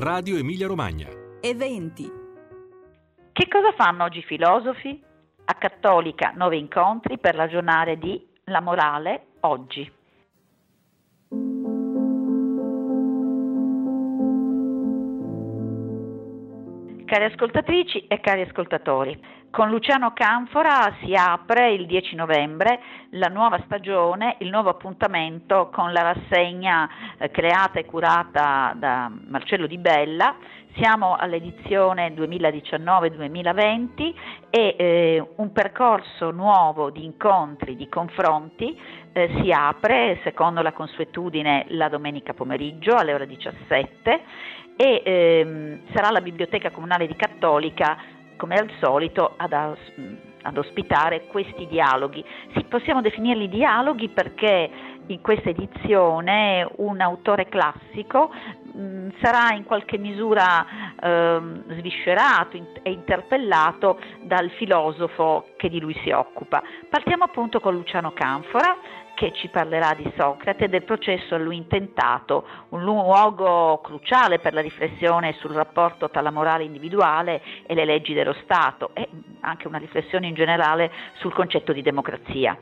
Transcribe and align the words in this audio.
Radio 0.00 0.36
Emilia 0.36 0.68
Romagna. 0.68 1.08
Eventi. 1.40 2.08
Che 3.32 3.48
cosa 3.48 3.72
fanno 3.72 4.04
oggi 4.04 4.18
i 4.18 4.22
filosofi? 4.22 5.02
A 5.46 5.54
Cattolica 5.54 6.32
nove 6.36 6.56
incontri 6.56 7.18
per 7.18 7.34
ragionare 7.34 7.98
di 7.98 8.24
La 8.44 8.60
morale 8.60 9.30
oggi. 9.40 9.97
Cari 17.08 17.24
ascoltatrici 17.24 18.06
e 18.06 18.20
cari 18.20 18.42
ascoltatori, 18.42 19.18
con 19.48 19.70
Luciano 19.70 20.12
Canfora 20.12 20.94
si 21.00 21.14
apre 21.14 21.72
il 21.72 21.86
10 21.86 22.14
novembre 22.14 22.80
la 23.12 23.28
nuova 23.28 23.58
stagione, 23.64 24.36
il 24.40 24.50
nuovo 24.50 24.68
appuntamento 24.68 25.70
con 25.72 25.94
la 25.94 26.02
rassegna 26.02 26.86
eh, 27.16 27.30
creata 27.30 27.78
e 27.78 27.86
curata 27.86 28.74
da 28.76 29.10
Marcello 29.26 29.66
Di 29.66 29.78
Bella. 29.78 30.36
Siamo 30.76 31.16
all'edizione 31.16 32.14
2019-2020 32.14 34.14
e 34.50 34.74
eh, 34.76 35.26
un 35.36 35.50
percorso 35.50 36.30
nuovo 36.30 36.90
di 36.90 37.06
incontri, 37.06 37.74
di 37.74 37.88
confronti 37.88 38.78
eh, 39.12 39.30
si 39.40 39.50
apre 39.50 40.20
secondo 40.24 40.60
la 40.60 40.72
consuetudine 40.72 41.64
la 41.70 41.88
domenica 41.88 42.34
pomeriggio 42.34 42.94
alle 42.94 43.14
ore 43.14 43.26
17 43.26 44.20
e 44.80 45.02
ehm, 45.04 45.80
sarà 45.92 46.10
la 46.10 46.20
Biblioteca 46.20 46.70
Comunale 46.70 47.08
di 47.08 47.16
Cattolica, 47.16 47.98
come 48.36 48.54
al 48.54 48.70
solito, 48.80 49.34
ad, 49.36 49.52
ad 49.52 50.56
ospitare 50.56 51.26
questi 51.26 51.66
dialoghi. 51.66 52.24
Sì, 52.54 52.62
possiamo 52.62 53.00
definirli 53.00 53.48
dialoghi 53.48 54.08
perché 54.08 54.70
in 55.06 55.20
questa 55.20 55.48
edizione 55.48 56.68
un 56.76 57.00
autore 57.00 57.48
classico 57.48 58.30
mh, 58.72 59.08
sarà 59.20 59.52
in 59.54 59.64
qualche 59.64 59.98
misura 59.98 60.64
eh, 60.94 61.40
sviscerato 61.70 62.56
e 62.82 62.92
interpellato 62.92 63.98
dal 64.22 64.48
filosofo 64.50 65.48
che 65.56 65.68
di 65.68 65.80
lui 65.80 65.98
si 66.04 66.10
occupa. 66.10 66.62
Partiamo 66.88 67.24
appunto 67.24 67.58
con 67.58 67.74
Luciano 67.74 68.12
Canfora 68.12 68.76
che 69.18 69.32
ci 69.32 69.48
parlerà 69.48 69.94
di 69.94 70.08
Socrate 70.16 70.66
e 70.66 70.68
del 70.68 70.84
processo 70.84 71.34
a 71.34 71.38
lui 71.38 71.56
intentato, 71.56 72.46
un 72.68 72.84
luogo 72.84 73.80
cruciale 73.80 74.38
per 74.38 74.54
la 74.54 74.60
riflessione 74.60 75.32
sul 75.40 75.50
rapporto 75.50 76.08
tra 76.08 76.20
la 76.20 76.30
morale 76.30 76.62
individuale 76.62 77.42
e 77.66 77.74
le 77.74 77.84
leggi 77.84 78.14
dello 78.14 78.32
Stato 78.44 78.90
e 78.94 79.08
anche 79.40 79.66
una 79.66 79.78
riflessione 79.78 80.28
in 80.28 80.34
generale 80.34 80.92
sul 81.14 81.34
concetto 81.34 81.72
di 81.72 81.82
democrazia. 81.82 82.56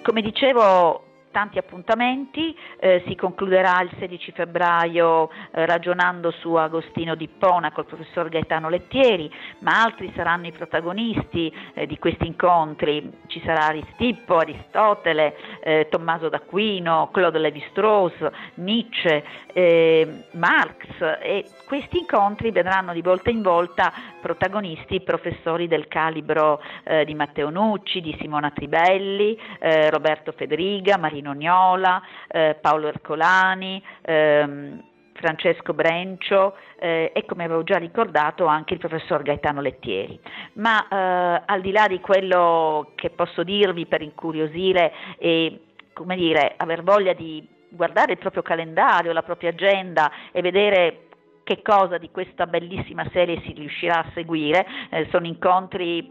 Come 0.00 0.22
dicevo, 0.22 1.07
tanti 1.30 1.58
appuntamenti, 1.58 2.56
eh, 2.78 3.02
si 3.06 3.14
concluderà 3.14 3.80
il 3.82 3.90
16 3.98 4.32
febbraio 4.32 5.28
eh, 5.28 5.66
ragionando 5.66 6.30
su 6.30 6.54
Agostino 6.54 7.14
di 7.14 7.28
Pona 7.28 7.72
col 7.72 7.86
professor 7.86 8.28
Gaetano 8.28 8.68
Lettieri, 8.68 9.30
ma 9.60 9.82
altri 9.82 10.12
saranno 10.14 10.46
i 10.46 10.52
protagonisti 10.52 11.52
eh, 11.74 11.86
di 11.86 11.98
questi 11.98 12.26
incontri, 12.26 13.10
ci 13.26 13.40
sarà 13.44 13.66
Aristippo, 13.66 14.36
Aristotele, 14.36 15.36
eh, 15.60 15.86
Tommaso 15.90 16.28
d'Aquino, 16.28 17.10
Claude 17.12 17.38
Lévi-Strauss, 17.38 18.14
Nietzsche, 18.54 19.24
eh, 19.52 20.24
Marx 20.32 20.86
e 21.20 21.44
questi 21.66 21.98
incontri 21.98 22.50
vedranno 22.50 22.92
di 22.92 23.02
volta 23.02 23.30
in 23.30 23.42
volta 23.42 23.92
protagonisti 24.20 25.00
professori 25.00 25.68
del 25.68 25.88
calibro 25.88 26.60
eh, 26.84 27.04
di 27.04 27.14
Matteo 27.14 27.50
Nucci, 27.50 28.00
di 28.00 28.16
Simona 28.20 28.50
Tribelli, 28.50 29.38
Roberto 29.90 30.32
Federiga, 30.32 30.96
Marino 31.18 31.32
Niola, 31.32 32.02
eh, 32.28 32.56
Paolo 32.60 32.88
Ercolani, 32.88 33.82
ehm, 34.02 34.82
Francesco 35.14 35.74
Brencio 35.74 36.54
eh, 36.78 37.10
e 37.12 37.24
come 37.24 37.44
avevo 37.44 37.64
già 37.64 37.76
ricordato 37.76 38.46
anche 38.46 38.74
il 38.74 38.78
professor 38.78 39.22
Gaetano 39.22 39.60
Lettieri. 39.60 40.18
Ma 40.54 40.86
eh, 40.86 41.42
al 41.44 41.60
di 41.60 41.72
là 41.72 41.88
di 41.88 41.98
quello 41.98 42.92
che 42.94 43.10
posso 43.10 43.42
dirvi 43.42 43.86
per 43.86 44.02
incuriosire 44.02 44.92
e 45.18 45.62
come 45.92 46.14
dire, 46.14 46.54
aver 46.56 46.84
voglia 46.84 47.12
di 47.14 47.44
guardare 47.70 48.12
il 48.12 48.18
proprio 48.18 48.42
calendario, 48.42 49.12
la 49.12 49.24
propria 49.24 49.50
agenda 49.50 50.10
e 50.30 50.40
vedere 50.40 51.02
che 51.42 51.62
cosa 51.62 51.98
di 51.98 52.10
questa 52.12 52.46
bellissima 52.46 53.08
serie 53.10 53.40
si 53.40 53.52
riuscirà 53.54 54.04
a 54.04 54.10
seguire. 54.14 54.64
Eh, 54.90 55.08
sono 55.10 55.26
incontri 55.26 56.08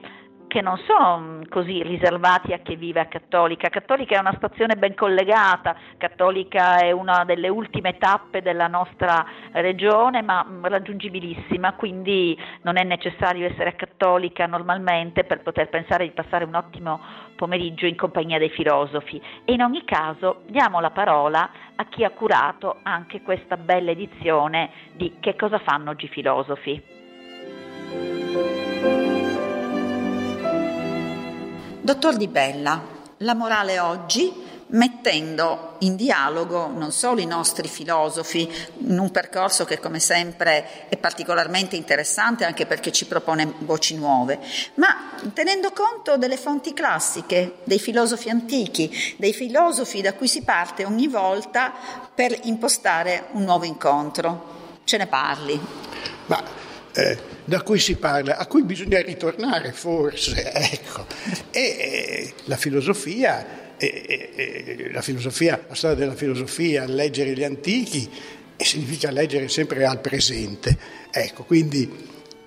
che 0.48 0.62
non 0.62 0.78
sono 0.86 1.20
mm, 1.20 1.42
così 1.50 1.84
riservati 1.84 2.54
a 2.54 2.60
chi 2.60 2.76
vive 2.76 3.02
a 3.02 3.06
Cattolica. 3.06 3.70
Cattolica 3.70 4.16
è 4.16 4.20
una 4.20 4.34
stazione 4.38 4.76
ben 4.76 4.96
collegata, 4.96 5.76
Cattolica 5.98 6.78
è 6.78 6.92
una 6.92 7.26
delle 7.26 7.50
ultime 7.50 7.98
tappe 7.98 8.42
della 8.42 8.68
nostra 8.68 9.26
regione, 9.52 10.22
ma 10.22 10.44
mm, 10.44 10.66
raggiungibilissima, 10.66 11.74
quindi 11.74 12.38
non 12.62 12.78
è 12.78 12.84
necessario 12.84 13.46
essere 13.46 13.70
a 13.70 13.74
Cattolica 13.74 14.46
normalmente 14.46 15.26
per 15.26 15.42
poter 15.42 15.70
pensare 15.70 16.06
di 16.06 16.12
passare 16.12 16.46
un 16.46 16.56
ottimo 16.56 17.00
pomeriggio 17.36 17.86
in 17.86 17.96
compagnia 17.96 18.40
dei 18.40 18.50
filosofi. 18.50 19.22
E 19.46 19.54
in 19.54 19.62
ogni 19.62 19.84
caso 19.86 20.42
diamo 20.48 20.80
la 20.80 20.92
parola 20.92 21.50
a 21.76 21.86
chi 21.86 22.04
ha 22.04 22.10
curato 22.10 22.78
anche 22.84 23.22
questa 23.22 23.58
bella 23.58 23.92
edizione 23.92 24.72
di 24.94 25.18
Che 25.20 25.36
cosa 25.36 25.60
fanno 25.60 25.92
oggi 25.92 26.06
i 26.06 26.10
filosofi. 26.10 28.27
Dottor 31.88 32.18
Di 32.18 32.28
Bella, 32.28 32.84
la 33.20 33.34
morale 33.34 33.80
oggi 33.80 34.44
mettendo 34.72 35.76
in 35.80 35.96
dialogo 35.96 36.68
non 36.68 36.92
solo 36.92 37.22
i 37.22 37.26
nostri 37.26 37.70
filosofi 37.70 38.52
in 38.80 39.00
un 39.00 39.10
percorso 39.10 39.64
che 39.64 39.80
come 39.80 40.00
sempre 40.00 40.90
è 40.90 40.98
particolarmente 40.98 41.78
interessante 41.78 42.44
anche 42.44 42.66
perché 42.66 42.92
ci 42.92 43.06
propone 43.06 43.54
voci 43.60 43.96
nuove, 43.96 44.38
ma 44.74 45.12
tenendo 45.32 45.72
conto 45.72 46.18
delle 46.18 46.36
fonti 46.36 46.74
classiche, 46.74 47.60
dei 47.64 47.80
filosofi 47.80 48.30
antichi, 48.30 49.16
dei 49.16 49.32
filosofi 49.32 50.02
da 50.02 50.14
cui 50.14 50.28
si 50.28 50.42
parte 50.42 50.84
ogni 50.84 51.08
volta 51.08 51.72
per 52.14 52.38
impostare 52.44 53.28
un 53.32 53.44
nuovo 53.44 53.64
incontro. 53.64 54.56
Ce 54.84 54.98
ne 54.98 55.08
parli. 55.08 55.58
Ma 56.26 56.67
eh 56.98 57.36
da 57.48 57.62
cui 57.62 57.80
si 57.80 57.96
parla, 57.96 58.36
a 58.36 58.46
cui 58.46 58.64
bisogna 58.64 59.02
ritornare 59.02 59.72
forse, 59.72 60.52
ecco. 60.52 61.06
E 61.52 61.62
eh, 61.62 62.34
la 62.44 62.58
filosofia, 62.58 63.78
eh, 63.78 64.90
la 64.92 65.02
filosofia, 65.02 65.64
la 65.66 65.76
storia 65.76 65.96
della 65.96 66.16
filosofia, 66.16 66.86
leggere 66.86 67.32
gli 67.32 67.46
antichi, 67.46 68.10
significa 68.58 69.12
leggere 69.12 69.48
sempre 69.48 69.86
al 69.86 70.02
presente. 70.02 70.78
Ecco, 71.10 71.44
quindi 71.44 71.90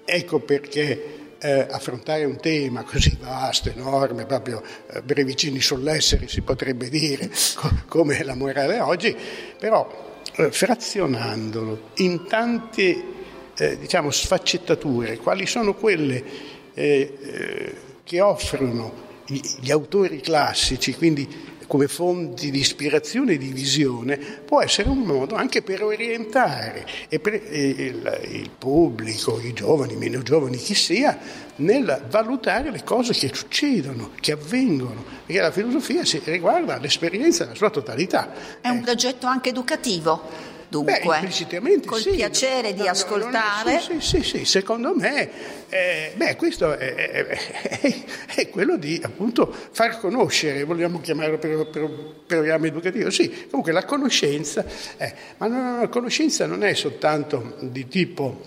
ecco 0.05 0.41
perché 0.41 1.19
eh, 1.39 1.67
affrontare 1.71 2.25
un 2.25 2.39
tema 2.39 2.83
così 2.83 3.17
vasto, 3.19 3.71
enorme, 3.71 4.27
proprio 4.27 4.63
eh, 4.93 5.01
brevicini 5.01 5.63
sull'essere 5.63 6.29
si 6.29 6.43
potrebbe 6.43 6.91
dire, 6.91 7.31
co- 7.55 7.85
come 7.87 8.23
la 8.23 8.35
morale 8.35 8.81
oggi, 8.81 9.17
però 9.59 10.19
eh, 10.37 10.51
frazionandolo 10.51 11.93
in 11.95 12.27
tanti 12.27 13.19
eh, 13.61 13.77
diciamo, 13.79 14.11
sfaccettature, 14.11 15.19
quali 15.19 15.47
sono 15.47 15.75
quelle 15.75 16.25
eh, 16.73 17.19
eh, 17.23 17.75
che 18.03 18.21
offrono 18.23 19.09
gli 19.27 19.71
autori 19.71 20.21
classici, 20.21 20.95
quindi 20.95 21.59
come 21.67 21.87
fonti 21.87 22.51
di 22.51 22.59
ispirazione 22.59 23.35
e 23.35 23.39
di 23.39 23.53
visione, 23.53 24.17
può 24.17 24.61
essere 24.61 24.89
un 24.89 25.03
modo 25.03 25.37
anche 25.37 25.63
per 25.63 25.85
orientare 25.85 26.85
per 27.21 27.35
il, 27.35 28.21
il, 28.29 28.51
pubblico, 28.59 29.39
i 29.41 29.53
giovani, 29.53 29.95
meno 29.95 30.21
giovani, 30.21 30.57
chi 30.57 30.75
sia, 30.75 31.17
nel 31.57 32.07
valutare 32.09 32.73
le 32.73 32.83
cose 32.83 33.13
che 33.13 33.31
succedono, 33.33 34.11
che 34.19 34.33
avvengono, 34.33 35.05
perché 35.25 35.41
la 35.41 35.53
filosofia 35.53 36.05
si 36.05 36.21
riguarda 36.25 36.77
l'esperienza 36.79 37.45
nella 37.45 37.57
sua 37.57 37.71
totalità. 37.71 38.33
È 38.61 38.69
un 38.69 38.81
progetto 38.81 39.27
anche 39.27 39.51
educativo 39.51 40.50
dunque, 40.71 41.01
beh, 41.03 41.81
col 41.85 42.01
sì. 42.01 42.11
piacere 42.11 42.73
di 42.73 42.85
no, 42.85 42.91
ascoltare. 42.91 43.75
No, 43.75 43.81
sì, 43.81 44.01
sì, 44.01 44.23
sì, 44.23 44.45
secondo 44.45 44.95
me, 44.95 45.29
eh, 45.69 46.13
beh, 46.15 46.37
questo 46.37 46.73
è, 46.73 46.95
è, 46.95 48.05
è, 48.35 48.49
quello 48.49 48.77
di 48.77 48.99
appunto 49.03 49.53
far 49.73 49.99
conoscere, 49.99 50.65
vogliamo 50.65 51.01
chiamarlo 51.01 51.39
per, 51.39 51.69
per, 51.69 51.91
programma 52.25 52.67
educativo, 52.67 53.11
sì, 53.11 53.47
comunque 53.49 53.73
la 53.73 53.85
conoscenza, 53.85 54.65
eh, 54.97 55.13
ma 55.39 55.49
no, 55.49 55.81
la 55.81 55.89
conoscenza 55.89 56.47
non 56.47 56.63
è 56.63 56.73
soltanto 56.75 57.57
di 57.61 57.89
tipo 57.89 58.41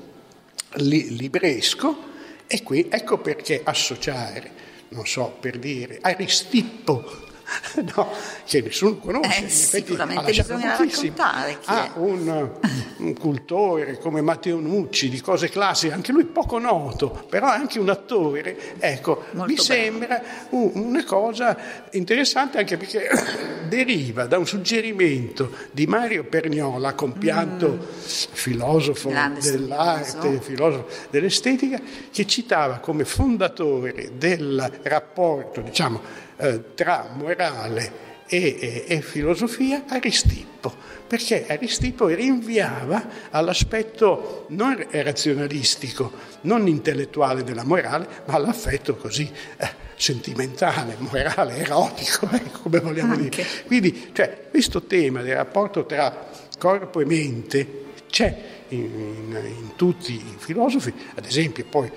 li, 0.75 1.15
libresco, 1.17 2.11
e 2.47 2.63
qui 2.63 2.87
ecco 2.89 3.17
perché 3.17 3.61
associare, 3.63 4.51
non 4.89 5.05
so, 5.05 5.35
per 5.39 5.59
dire, 5.59 5.99
Aristippo 6.01 7.31
no, 7.95 8.11
che 8.45 8.61
nessuno 8.61 8.97
conosce. 8.97 9.45
Eh, 9.45 9.49
sicuramente 9.49 10.31
bisogna 10.31 10.77
raccontare. 10.77 11.57
Ha 11.65 11.91
un, 11.95 12.49
un, 12.97 13.13
cultore 13.17 13.97
come 13.99 14.21
Matteo 14.21 14.59
Nucci 14.59 15.09
di 15.09 15.21
cose 15.21 15.49
classiche, 15.49 15.93
anche 15.93 16.11
lui 16.11 16.25
poco 16.25 16.59
noto, 16.59 17.25
però 17.29 17.47
è 17.51 17.55
anche 17.55 17.79
un 17.79 17.89
attore. 17.89 18.77
Ecco, 18.79 19.25
Molto 19.31 19.51
mi 19.51 19.57
sembra 19.57 20.21
un, 20.49 20.71
una 20.73 21.03
cosa 21.03 21.57
interessante 21.91 22.57
anche 22.57 22.77
perché 22.77 23.09
deriva 23.67 24.25
da 24.25 24.37
un 24.37 24.45
suggerimento 24.45 25.51
di 25.71 25.85
Mario 25.85 26.23
Perniola, 26.23 26.93
compianto 26.93 27.69
mm. 27.69 27.79
filosofo 27.99 29.09
Grande 29.09 29.41
dell'arte, 29.41 30.41
filosofo 30.41 30.87
dell'estetica, 31.09 31.79
che 32.11 32.25
citava 32.25 32.77
come 32.77 33.05
fondatore 33.05 34.11
del 34.17 34.71
rapporto, 34.83 35.61
diciamo, 35.61 36.22
eh, 36.37 36.73
tra 36.73 37.09
morale 37.13 38.11
e, 38.27 38.57
e, 38.59 38.85
e, 38.87 39.01
filosofia 39.01 39.83
Aristippo, 39.87 40.73
perché 41.05 41.45
Aristippo 41.47 42.07
rinviava 42.07 43.29
all'aspetto 43.29 44.45
non 44.49 44.83
razionalistico, 44.89 46.11
non 46.41 46.67
intellettuale 46.67 47.43
della 47.43 47.63
morale, 47.63 48.07
ma 48.25 48.33
all'affetto 48.35 48.95
così 48.95 49.29
eh, 49.57 49.69
sentimentale, 49.95 50.95
morale, 50.97 51.57
erotico, 51.57 52.27
eh, 52.33 52.41
come 52.61 52.79
vogliamo 52.79 53.13
Anche. 53.13 53.29
dire. 53.29 53.47
Quindi 53.65 54.09
cioè, 54.13 54.47
questo 54.49 54.83
tema 54.83 55.21
del 55.21 55.35
rapporto 55.35 55.85
tra 55.85 56.29
corpo 56.57 57.01
e 57.01 57.05
mente 57.05 57.81
c'è 58.09 58.35
in, 58.69 58.79
in, 58.79 59.41
in 59.45 59.75
tutti 59.75 60.13
i 60.13 60.35
filosofi, 60.37 60.93
ad 61.15 61.25
esempio 61.25 61.65
poi 61.69 61.91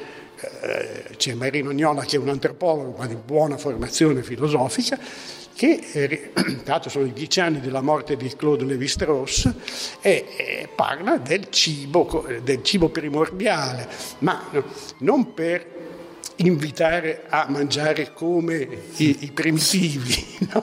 c'è 1.16 1.34
Marino 1.34 1.72
Gnola 1.72 2.04
che 2.04 2.16
è 2.16 2.18
un 2.18 2.28
antropologo 2.28 2.96
ma 2.98 3.06
di 3.06 3.16
buona 3.16 3.56
formazione 3.56 4.22
filosofica, 4.22 4.98
che 5.54 5.80
eh, 5.92 6.30
tra 6.62 6.74
l'altro 6.74 6.90
sono 6.90 7.06
i 7.06 7.12
dieci 7.12 7.40
anni 7.40 7.60
della 7.60 7.80
morte 7.80 8.16
di 8.16 8.28
Claude 8.36 8.64
Lévi-Strauss 8.64 9.52
e, 10.02 10.26
e 10.36 10.68
parla 10.74 11.16
del 11.16 11.48
cibo, 11.48 12.26
del 12.42 12.62
cibo 12.62 12.90
primordiale, 12.90 13.88
ma 14.18 14.50
non 14.98 15.32
per 15.32 15.74
invitare 16.36 17.24
a 17.28 17.46
mangiare 17.48 18.12
come 18.12 18.68
i, 18.96 19.16
i 19.20 19.32
primitivi 19.32 20.36
no? 20.52 20.62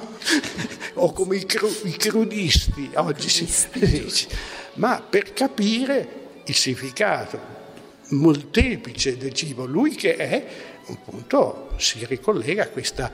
o 0.96 1.12
come 1.12 1.38
i, 1.38 1.46
cru, 1.46 1.68
i 1.86 1.98
crudisti 1.98 2.92
oggi 2.94 3.30
si 3.30 3.68
dice, 3.80 4.28
ma 4.76 5.02
per 5.02 5.34
capire 5.34 6.22
il 6.46 6.56
significato 6.56 7.62
molteplice 8.14 9.18
del 9.18 9.34
cibo, 9.34 9.66
lui 9.66 9.96
che 9.96 10.16
è, 10.16 10.46
appunto, 10.88 11.72
si 11.78 12.06
ricollega 12.06 12.64
a 12.64 12.68
questa 12.68 13.12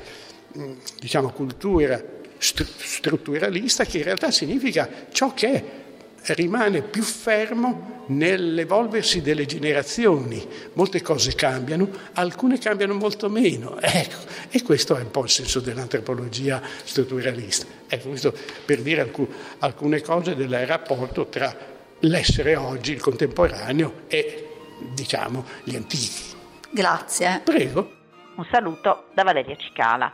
mm, 0.57 0.73
diciamo, 0.99 1.29
cultura 1.31 2.17
strutturalista 2.37 3.83
che 3.83 3.97
in 3.97 4.03
realtà 4.03 4.31
significa 4.31 4.89
ciò 5.11 5.33
che 5.33 5.77
rimane 6.27 6.81
più 6.81 7.03
fermo 7.03 8.03
nell'evolversi 8.07 9.21
delle 9.21 9.45
generazioni. 9.45 10.45
Molte 10.73 11.01
cose 11.01 11.35
cambiano, 11.35 11.89
alcune 12.13 12.57
cambiano 12.57 12.93
molto 12.93 13.29
meno. 13.29 13.77
Ecco, 13.99 14.17
e 14.49 14.61
questo 14.63 14.95
è 14.95 15.01
un 15.01 15.11
po' 15.11 15.23
il 15.23 15.29
senso 15.29 15.59
dell'antropologia 15.59 16.61
strutturalista. 16.83 17.65
Ecco, 17.87 18.09
questo 18.09 18.33
per 18.65 18.81
dire 18.81 19.11
alcune 19.59 20.01
cose 20.01 20.35
del 20.35 20.65
rapporto 20.65 21.27
tra 21.27 21.55
l'essere 21.99 22.55
oggi, 22.55 22.93
il 22.93 23.01
contemporaneo 23.01 24.01
e 24.07 24.48
diciamo, 24.79 25.45
gli 25.63 25.75
antichi. 25.75 26.35
Grazie. 26.71 27.41
Prego. 27.43 27.97
Un 28.35 28.45
saluto 28.49 29.05
da 29.13 29.23
Valeria 29.23 29.55
Cicala. 29.55 30.11